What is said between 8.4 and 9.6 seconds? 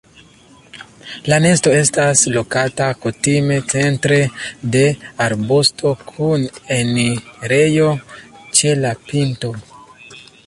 ĉe la pinto.